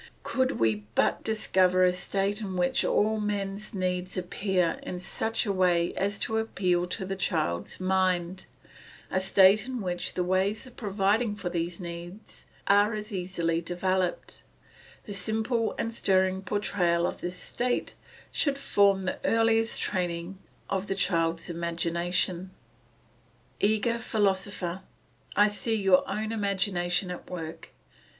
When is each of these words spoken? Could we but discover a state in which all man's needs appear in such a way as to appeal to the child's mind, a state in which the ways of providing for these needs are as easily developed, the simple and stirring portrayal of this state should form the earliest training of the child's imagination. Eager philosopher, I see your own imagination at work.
Could 0.23 0.53
we 0.53 0.85
but 0.95 1.23
discover 1.23 1.83
a 1.83 1.93
state 1.93 2.41
in 2.41 2.57
which 2.57 2.83
all 2.83 3.19
man's 3.19 3.71
needs 3.75 4.17
appear 4.17 4.79
in 4.81 4.99
such 4.99 5.45
a 5.45 5.53
way 5.53 5.93
as 5.93 6.17
to 6.21 6.39
appeal 6.39 6.87
to 6.87 7.05
the 7.05 7.15
child's 7.15 7.79
mind, 7.79 8.45
a 9.11 9.21
state 9.21 9.67
in 9.67 9.79
which 9.79 10.15
the 10.15 10.23
ways 10.23 10.65
of 10.65 10.75
providing 10.75 11.35
for 11.35 11.49
these 11.49 11.79
needs 11.79 12.47
are 12.65 12.95
as 12.95 13.13
easily 13.13 13.61
developed, 13.61 14.41
the 15.03 15.13
simple 15.13 15.75
and 15.77 15.93
stirring 15.93 16.41
portrayal 16.41 17.05
of 17.05 17.21
this 17.21 17.37
state 17.37 17.93
should 18.31 18.57
form 18.57 19.03
the 19.03 19.19
earliest 19.23 19.79
training 19.79 20.39
of 20.67 20.87
the 20.87 20.95
child's 20.95 21.47
imagination. 21.47 22.49
Eager 23.59 23.99
philosopher, 23.99 24.81
I 25.35 25.47
see 25.49 25.75
your 25.75 26.09
own 26.09 26.31
imagination 26.31 27.11
at 27.11 27.29
work. 27.29 27.69